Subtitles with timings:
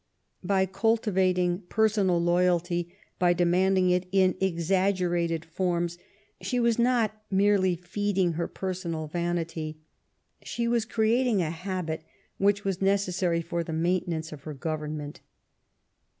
[0.43, 5.99] By cultivating personal loyalty, by demanding it in exaggerated forms,
[6.41, 9.77] she was not merely feeding her personal vanity;
[10.41, 12.03] she was creat ing a habit
[12.39, 15.19] which was necessaiy for the maintenance of her government.